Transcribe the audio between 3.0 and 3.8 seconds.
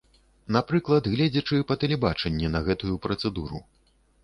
працэдуру.